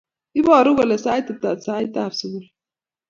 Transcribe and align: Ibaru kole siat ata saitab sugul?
Ibaru 0.39 0.71
kole 0.77 0.95
siat 1.03 1.27
ata 1.33 1.49
saitab 1.65 2.11
sugul? 2.19 2.45